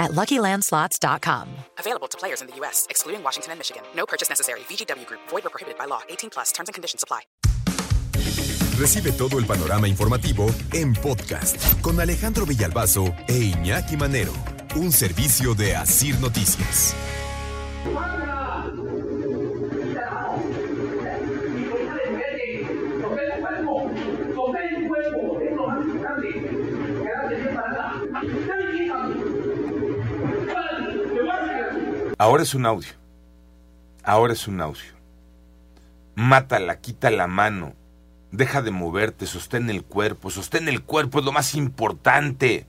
at 0.00 0.10
LuckyLandSlots.com. 0.12 1.48
Available 1.78 2.08
to 2.08 2.18
players 2.18 2.40
in 2.40 2.48
the 2.48 2.56
U.S., 2.56 2.86
excluding 2.90 3.22
Washington 3.22 3.52
and 3.52 3.60
Michigan. 3.60 3.82
No 3.94 4.06
purchase 4.06 4.28
necessary. 4.28 4.60
VGW 4.60 5.06
Group. 5.06 5.20
Void 5.28 5.46
or 5.46 5.50
prohibited 5.50 5.78
by 5.78 5.84
law. 5.84 6.00
18 6.08 6.30
plus. 6.30 6.50
Terms 6.50 6.68
and 6.68 6.74
conditions 6.74 7.04
apply. 7.04 7.20
Recibe 8.80 9.12
todo 9.12 9.38
el 9.38 9.44
panorama 9.44 9.88
informativo 9.88 10.46
en 10.72 10.94
podcast 10.94 11.56
con 11.82 12.00
Alejandro 12.00 12.46
Villalbazo 12.46 13.14
e 13.28 13.52
Iñaki 13.52 13.98
Manero. 13.98 14.32
Un 14.74 14.90
servicio 14.90 15.54
de 15.54 15.76
Asir 15.76 16.18
Noticias. 16.18 16.94
Ahora 32.20 32.42
es 32.42 32.54
un 32.54 32.66
audio. 32.66 32.92
Ahora 34.04 34.34
es 34.34 34.46
un 34.46 34.60
audio. 34.60 34.92
Mátala, 36.16 36.78
quita 36.78 37.10
la 37.10 37.26
mano. 37.26 37.72
Deja 38.30 38.60
de 38.60 38.70
moverte, 38.70 39.24
sostén 39.24 39.70
el 39.70 39.82
cuerpo. 39.82 40.28
Sostén 40.28 40.68
el 40.68 40.82
cuerpo 40.82 41.20
es 41.20 41.24
lo 41.24 41.32
más 41.32 41.54
importante. 41.54 42.66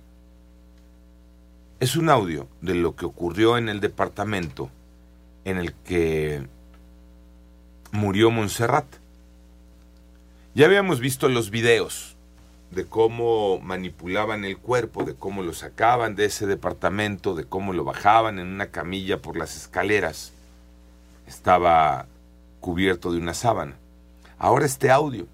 Es 1.81 1.97
un 1.97 2.07
audio 2.07 2.47
de 2.61 2.75
lo 2.75 2.95
que 2.95 3.03
ocurrió 3.03 3.57
en 3.57 3.67
el 3.67 3.81
departamento 3.81 4.69
en 5.43 5.57
el 5.57 5.73
que 5.73 6.47
murió 7.91 8.31
Montserrat. 8.31 8.85
Ya 10.55 10.65
habíamos 10.65 11.01
visto 11.01 11.27
los 11.27 11.49
videos 11.49 12.15
de 12.71 12.85
cómo 12.85 13.59
manipulaban 13.59 14.45
el 14.45 14.57
cuerpo, 14.57 15.03
de 15.03 15.13
cómo 15.13 15.43
lo 15.43 15.53
sacaban 15.53 16.15
de 16.15 16.25
ese 16.25 16.47
departamento, 16.47 17.35
de 17.35 17.43
cómo 17.43 17.73
lo 17.73 17.83
bajaban 17.83 18.39
en 18.39 18.47
una 18.47 18.67
camilla 18.67 19.21
por 19.21 19.37
las 19.37 19.57
escaleras. 19.57 20.31
Estaba 21.27 22.07
cubierto 22.61 23.11
de 23.11 23.19
una 23.19 23.33
sábana. 23.33 23.75
Ahora 24.39 24.65
este 24.65 24.89
audio. 24.89 25.27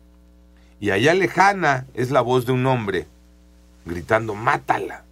Y 0.79 0.89
allá 0.89 1.13
lejana 1.13 1.85
es 1.93 2.09
la 2.09 2.21
voz 2.21 2.45
de 2.45 2.51
un 2.53 2.65
hombre 2.65 3.07
gritando, 3.85 4.33
mátala. 4.33 5.03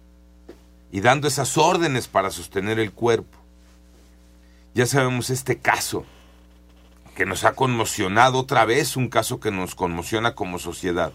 Y 0.90 1.00
dando 1.00 1.28
esas 1.28 1.56
órdenes 1.56 2.08
para 2.08 2.30
sostener 2.30 2.78
el 2.80 2.92
cuerpo. 2.92 3.38
Ya 4.74 4.86
sabemos 4.86 5.30
este 5.30 5.58
caso 5.58 6.04
que 7.14 7.24
nos 7.24 7.44
ha 7.44 7.52
conmocionado 7.52 8.40
otra 8.40 8.64
vez, 8.64 8.96
un 8.96 9.08
caso 9.08 9.40
que 9.40 9.50
nos 9.50 9.74
conmociona 9.74 10.34
como 10.34 10.58
sociedad 10.58 11.12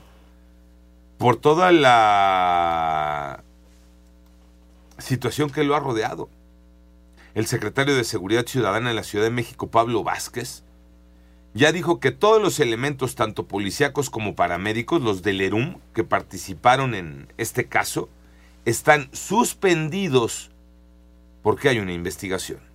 por 1.21 1.37
toda 1.37 1.71
la 1.71 3.43
situación 4.97 5.51
que 5.51 5.63
lo 5.63 5.75
ha 5.75 5.79
rodeado. 5.79 6.29
El 7.35 7.45
secretario 7.45 7.95
de 7.95 8.03
Seguridad 8.03 8.47
Ciudadana 8.47 8.89
en 8.89 8.95
la 8.95 9.03
Ciudad 9.03 9.25
de 9.25 9.29
México, 9.29 9.67
Pablo 9.69 10.03
Vázquez, 10.03 10.63
ya 11.53 11.71
dijo 11.71 11.99
que 11.99 12.09
todos 12.09 12.41
los 12.41 12.59
elementos, 12.59 13.13
tanto 13.13 13.45
policíacos 13.45 14.09
como 14.09 14.33
paramédicos, 14.33 15.03
los 15.03 15.21
del 15.21 15.41
ERUM, 15.41 15.77
que 15.93 16.03
participaron 16.03 16.95
en 16.95 17.31
este 17.37 17.67
caso, 17.67 18.09
están 18.65 19.07
suspendidos 19.13 20.49
porque 21.43 21.69
hay 21.69 21.77
una 21.77 21.93
investigación. 21.93 22.70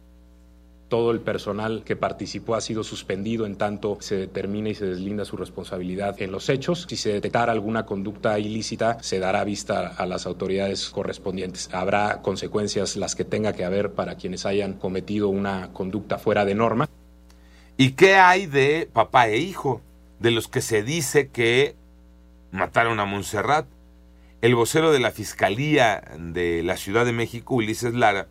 Todo 0.88 1.10
el 1.10 1.20
personal 1.20 1.82
que 1.84 1.96
participó 1.96 2.54
ha 2.54 2.60
sido 2.60 2.84
suspendido 2.84 3.44
en 3.44 3.56
tanto 3.56 3.98
se 4.00 4.16
determina 4.16 4.68
y 4.68 4.76
se 4.76 4.86
deslinda 4.86 5.24
su 5.24 5.36
responsabilidad 5.36 6.22
en 6.22 6.30
los 6.30 6.48
hechos. 6.48 6.86
Si 6.88 6.96
se 6.96 7.12
detectara 7.12 7.50
alguna 7.50 7.84
conducta 7.84 8.38
ilícita, 8.38 9.02
se 9.02 9.18
dará 9.18 9.42
vista 9.42 9.88
a 9.88 10.06
las 10.06 10.26
autoridades 10.26 10.88
correspondientes. 10.90 11.68
Habrá 11.72 12.22
consecuencias 12.22 12.96
las 12.96 13.16
que 13.16 13.24
tenga 13.24 13.52
que 13.52 13.64
haber 13.64 13.94
para 13.94 14.14
quienes 14.14 14.46
hayan 14.46 14.74
cometido 14.74 15.28
una 15.28 15.72
conducta 15.72 16.18
fuera 16.18 16.44
de 16.44 16.54
norma. 16.54 16.88
¿Y 17.76 17.92
qué 17.92 18.14
hay 18.14 18.46
de 18.46 18.88
papá 18.92 19.28
e 19.28 19.38
hijo? 19.38 19.82
De 20.20 20.30
los 20.30 20.46
que 20.46 20.62
se 20.62 20.84
dice 20.84 21.28
que 21.28 21.74
mataron 22.52 23.00
a 23.00 23.04
Montserrat. 23.04 23.66
El 24.40 24.54
vocero 24.54 24.92
de 24.92 25.00
la 25.00 25.10
Fiscalía 25.10 26.02
de 26.16 26.62
la 26.62 26.76
Ciudad 26.76 27.04
de 27.04 27.12
México, 27.12 27.56
Ulises 27.56 27.94
Lara, 27.94 28.28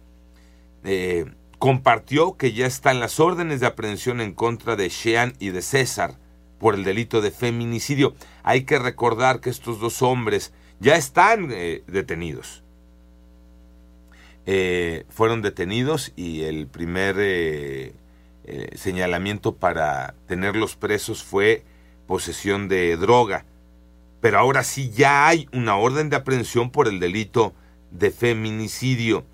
eh, 0.85 1.25
compartió 1.65 2.37
que 2.37 2.53
ya 2.53 2.67
están 2.67 2.99
las 2.99 3.19
órdenes 3.19 3.59
de 3.59 3.65
aprehensión 3.65 4.21
en 4.21 4.33
contra 4.33 4.75
de 4.75 4.87
Shean 4.87 5.33
y 5.39 5.49
de 5.49 5.63
César 5.63 6.13
por 6.59 6.75
el 6.75 6.83
delito 6.83 7.21
de 7.21 7.31
feminicidio. 7.31 8.13
Hay 8.43 8.65
que 8.65 8.77
recordar 8.77 9.39
que 9.39 9.49
estos 9.49 9.79
dos 9.79 10.03
hombres 10.03 10.53
ya 10.79 10.95
están 10.95 11.49
eh, 11.51 11.81
detenidos. 11.87 12.63
Eh, 14.45 15.05
fueron 15.09 15.41
detenidos 15.41 16.13
y 16.15 16.43
el 16.43 16.67
primer 16.67 17.15
eh, 17.17 17.95
señalamiento 18.75 19.55
para 19.55 20.13
tenerlos 20.27 20.75
presos 20.75 21.23
fue 21.23 21.63
posesión 22.05 22.67
de 22.67 22.95
droga. 22.95 23.43
Pero 24.21 24.37
ahora 24.37 24.63
sí 24.63 24.91
ya 24.91 25.27
hay 25.27 25.49
una 25.51 25.77
orden 25.77 26.11
de 26.11 26.17
aprehensión 26.17 26.69
por 26.69 26.87
el 26.87 26.99
delito 26.99 27.55
de 27.89 28.11
feminicidio 28.11 29.25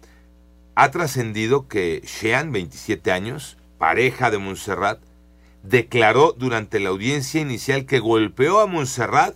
ha 0.75 0.91
trascendido 0.91 1.67
que 1.67 2.01
Shean, 2.05 2.51
27 2.51 3.11
años, 3.11 3.57
pareja 3.77 4.31
de 4.31 4.37
Montserrat, 4.37 4.99
declaró 5.63 6.33
durante 6.33 6.79
la 6.79 6.89
audiencia 6.89 7.41
inicial 7.41 7.85
que 7.85 7.99
golpeó 7.99 8.59
a 8.59 8.67
Montserrat 8.67 9.35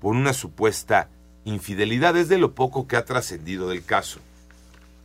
por 0.00 0.14
una 0.14 0.32
supuesta 0.32 1.08
infidelidad. 1.44 2.16
Es 2.16 2.28
de 2.28 2.38
lo 2.38 2.54
poco 2.54 2.86
que 2.86 2.96
ha 2.96 3.04
trascendido 3.04 3.68
del 3.68 3.84
caso. 3.84 4.20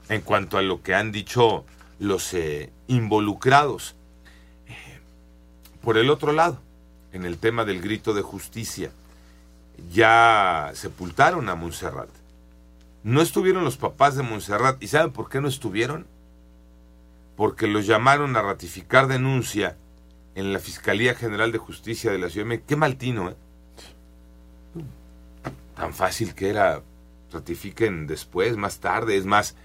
En 0.07 0.21
cuanto 0.21 0.57
a 0.57 0.61
lo 0.61 0.83
que 0.83 0.93
han 0.93 1.11
dicho 1.11 1.65
los 1.99 2.33
eh, 2.33 2.71
involucrados. 2.87 3.95
Eh, 4.67 4.99
por 5.81 5.97
el 5.97 6.09
otro 6.09 6.31
lado, 6.31 6.59
en 7.11 7.25
el 7.25 7.37
tema 7.37 7.65
del 7.65 7.81
grito 7.81 8.13
de 8.13 8.21
justicia, 8.21 8.91
ya 9.91 10.71
sepultaron 10.73 11.49
a 11.49 11.55
Montserrat 11.55 12.09
no 13.05 13.21
estuvieron 13.21 13.63
los 13.63 13.77
papás 13.77 14.15
de 14.15 14.23
Montserrat. 14.23 14.81
¿Y 14.81 14.87
saben 14.87 15.11
por 15.11 15.29
qué 15.29 15.39
no 15.39 15.47
estuvieron? 15.47 16.07
Porque 17.37 17.67
los 17.67 17.85
llamaron 17.85 18.35
a 18.35 18.41
ratificar 18.41 19.05
denuncia 19.05 19.77
en 20.33 20.51
la 20.51 20.57
Fiscalía 20.57 21.13
General 21.13 21.51
de 21.51 21.59
Justicia 21.59 22.11
de 22.11 22.17
la 22.17 22.29
Ciudad 22.29 22.45
de 22.45 22.49
México. 22.49 22.65
Qué 22.67 22.75
maltino, 22.75 23.29
¿eh? 23.29 23.35
Tan 25.75 25.93
fácil 25.93 26.33
que 26.33 26.49
era. 26.49 26.81
Ratifiquen 27.31 28.07
después, 28.07 28.57
más 28.57 28.79
tarde. 28.79 29.17
Es 29.17 29.25
más, 29.25 29.55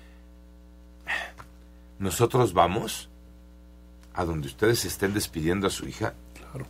nosotros 1.98 2.52
vamos 2.52 3.08
a 4.12 4.26
donde 4.26 4.48
ustedes 4.48 4.84
estén 4.84 5.14
despidiendo 5.14 5.66
a 5.66 5.70
su 5.70 5.88
hija. 5.88 6.12
Claro. 6.34 6.66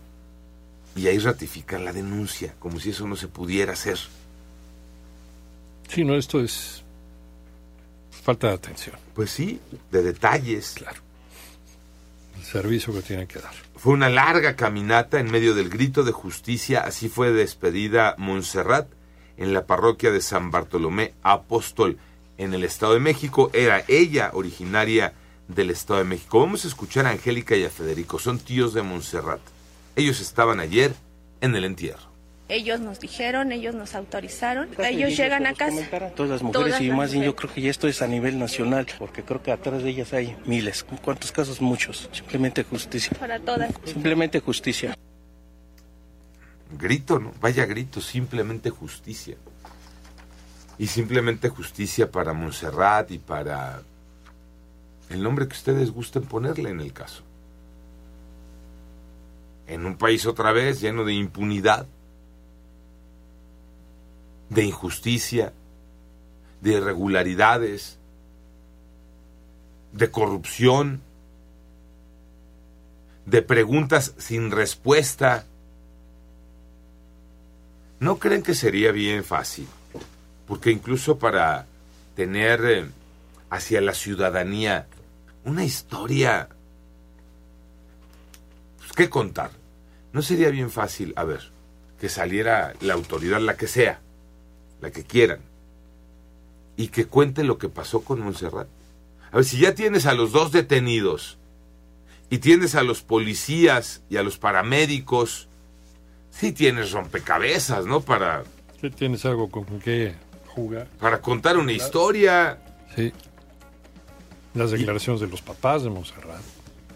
Y 0.95 1.09
ahí 1.09 1.19
ratifican 1.19 1.85
la 1.85 1.93
denuncia, 1.93 2.55
como 2.61 2.79
si 2.79 2.91
eso 2.91 3.09
no 3.09 3.17
se 3.17 3.27
pudiera 3.27 3.73
hacer. 3.73 3.99
Sí, 5.93 6.05
no, 6.05 6.15
esto 6.15 6.41
es 6.41 6.85
falta 8.23 8.49
de 8.49 8.55
atención. 8.55 8.97
Pues 9.15 9.31
sí, 9.31 9.61
de 9.91 10.03
detalles. 10.03 10.75
Claro. 10.77 11.01
El 12.39 12.45
servicio 12.45 12.95
que 12.95 13.03
tienen 13.03 13.27
que 13.27 13.41
dar. 13.41 13.53
Fue 13.75 13.93
una 13.93 14.09
larga 14.09 14.55
caminata 14.55 15.19
en 15.19 15.31
medio 15.31 15.55
del 15.55 15.69
grito 15.69 16.05
de 16.05 16.13
justicia, 16.13 16.83
así 16.83 17.09
fue 17.09 17.33
despedida 17.33 18.15
Montserrat 18.19 18.89
en 19.37 19.53
la 19.53 19.67
parroquia 19.67 20.13
de 20.13 20.21
San 20.21 20.51
Bartolomé 20.51 21.15
Apóstol 21.23 21.99
en 22.39 22.55
el 22.55 22.63
Estado 22.63 22.95
de 22.95 23.01
México. 23.01 23.51
Era 23.53 23.83
ella 23.89 24.31
originaria 24.33 25.15
del 25.49 25.71
Estado 25.71 26.01
de 26.01 26.05
México. 26.05 26.39
Vamos 26.39 26.65
a 26.65 26.69
escuchar 26.69 27.07
a 27.07 27.11
Angélica 27.11 27.57
y 27.57 27.65
a 27.65 27.71
Federico, 27.71 28.21
son 28.21 28.39
tíos 28.39 28.75
de 28.75 28.83
Montserrat. 28.83 29.41
Ellos 29.97 30.21
estaban 30.21 30.61
ayer 30.61 30.95
en 31.41 31.57
el 31.57 31.65
entierro 31.65 32.10
ellos 32.51 32.81
nos 32.81 33.01
dijeron, 33.01 33.53
ellos 33.53 33.75
nos 33.75 33.95
autorizaron, 33.95 34.69
ellos 34.79 35.17
llegan 35.17 35.47
a 35.47 35.55
casa. 35.55 35.83
Todas 36.15 36.31
las 36.31 36.43
mujeres 36.43 36.81
y 36.81 36.91
más 36.91 37.13
bien 37.13 37.25
yo 37.25 37.37
creo 37.37 37.53
que 37.53 37.61
ya 37.61 37.71
esto 37.71 37.89
es 37.89 38.03
a 38.03 38.07
nivel 38.07 38.39
nacional, 38.39 38.87
porque 38.99 39.23
creo 39.23 39.43
que 39.43 39.53
atrás 39.53 39.83
de 39.83 39.91
ellas 39.91 40.13
hay 40.13 40.37
miles. 40.47 40.85
¿Cuántos 41.03 41.33
casos? 41.33 41.61
Muchos. 41.61 42.09
Simplemente 42.13 42.65
justicia. 42.65 43.17
Para 43.19 43.39
todas. 43.39 43.73
Simplemente 43.85 44.41
justicia. 44.41 44.97
Grito, 46.79 47.19
¿no? 47.19 47.33
Vaya 47.41 47.65
grito, 47.67 48.01
simplemente 48.01 48.71
justicia. 48.71 49.37
Y 50.79 50.87
simplemente 50.87 51.49
justicia 51.49 52.11
para 52.11 52.33
Montserrat 52.33 53.11
y 53.11 53.19
para 53.19 53.83
el 55.09 55.23
nombre 55.23 55.47
que 55.47 55.55
ustedes 55.55 55.91
gusten 55.91 56.23
ponerle 56.23 56.71
en 56.71 56.81
el 56.81 56.93
caso. 56.93 57.23
en 59.71 59.87
un 59.87 59.97
país 59.97 60.27
otra 60.27 60.51
vez 60.51 60.81
lleno 60.81 61.05
de 61.05 61.15
impunidad, 61.15 61.87
de 64.51 64.65
injusticia, 64.65 65.53
de 66.61 66.73
irregularidades, 66.73 67.99
de 69.93 70.11
corrupción, 70.11 71.01
de 73.25 73.43
preguntas 73.43 74.15
sin 74.19 74.51
respuesta. 74.51 75.47
¿No 78.01 78.19
creen 78.19 78.43
que 78.43 78.55
sería 78.55 78.93
bien 78.93 79.25
fácil? 79.25 79.69
Porque 80.47 80.71
incluso 80.71 81.19
para 81.19 81.67
tener 82.17 82.65
eh, 82.65 82.87
hacia 83.51 83.81
la 83.81 83.95
ciudadanía 83.95 84.87
una 85.45 85.65
historia 85.65 86.49
pues, 88.79 88.93
que 88.93 89.09
contar, 89.09 89.53
¿no 90.13 90.23
sería 90.23 90.51
bien 90.51 90.71
fácil, 90.71 91.13
a 91.17 91.25
ver, 91.25 91.53
que 92.01 92.09
saliera 92.09 92.75
la 92.81 92.95
autoridad, 92.95 93.41
la 93.41 93.57
que 93.57 93.69
sea, 93.69 94.01
la 94.81 94.91
que 94.91 95.05
quieran, 95.05 95.41
y 96.77 96.89
que 96.89 97.07
cuente 97.07 97.45
lo 97.45 97.59
que 97.59 97.69
pasó 97.69 98.03
con 98.03 98.21
Montserrat? 98.21 98.69
A 99.33 99.37
ver, 99.37 99.45
si 99.45 99.59
ya 99.59 99.75
tienes 99.75 100.07
a 100.07 100.15
los 100.15 100.33
dos 100.33 100.51
detenidos 100.51 101.39
y 102.31 102.39
tienes 102.39 102.75
a 102.75 102.83
los 102.83 103.03
policías 103.03 104.03
y 104.09 104.17
a 104.17 104.23
los 104.23 104.39
paramédicos, 104.39 105.49
sí 106.31 106.53
tienes 106.53 106.93
rompecabezas, 106.93 107.87
¿no? 107.87 108.01
Para... 108.01 108.45
Sí, 108.81 108.91
tienes 108.91 109.25
algo 109.25 109.51
con 109.51 109.65
qué 109.81 110.15
jugar. 110.47 110.89
Para 110.99 111.21
contar 111.21 111.59
una 111.59 111.73
historia. 111.73 112.59
Sí. 112.97 113.13
Las 114.55 114.71
declaraciones 114.71 115.21
de 115.21 115.29
los 115.29 115.43
papás 115.43 115.83
de 115.83 115.91
Montserrat. 115.91 116.41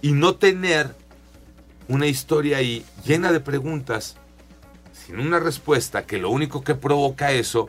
Y 0.03 0.13
no 0.13 0.37
tener 0.37 0.95
una 1.89 2.07
historia 2.07 2.57
ahí 2.57 2.85
llena 3.05 3.33
de 3.33 3.41
preguntas, 3.41 4.17
sin 4.95 5.19
una 5.19 5.41
respuesta, 5.41 6.07
que 6.07 6.19
lo 6.19 6.31
único 6.31 6.63
que 6.63 6.75
provoca 6.75 7.33
eso 7.33 7.69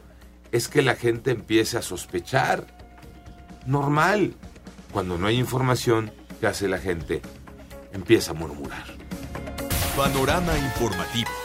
es 0.52 0.68
que 0.68 0.82
la 0.82 0.96
gente 0.96 1.32
empiece 1.32 1.78
a 1.78 1.82
sospechar. 1.82 2.66
Normal. 3.66 4.36
Cuando 4.94 5.18
no 5.18 5.28
hay 5.28 5.38
información, 5.38 6.12
¿qué 6.40 6.48
hace 6.48 6.70
la 6.70 6.78
gente? 6.78 7.22
Empieza 7.92 8.32
a 8.32 8.36
murmurar. 8.36 8.86
Panorama 9.98 10.58
informativo. 10.58 11.45